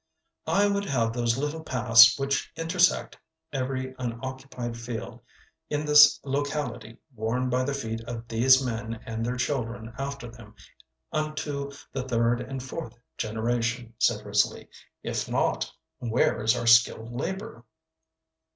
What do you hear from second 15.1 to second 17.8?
not, where is our skilled labor?"